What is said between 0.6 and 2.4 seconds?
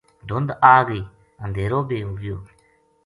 آگئی اندھیرو ب ے